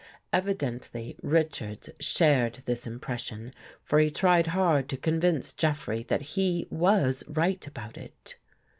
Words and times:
Evidently 0.33 1.15
Richards 1.21 1.87
shared 1.99 2.63
this 2.65 2.87
impression, 2.87 3.53
for 3.83 3.99
he 3.99 4.09
tried 4.09 4.47
hard 4.47 4.89
to 4.89 4.97
convince 4.97 5.53
Jeffrey 5.53 6.01
that 6.07 6.23
he 6.33 6.65
was 6.71 7.23
right 7.27 7.67
about 7.67 7.97
it. 7.99 8.35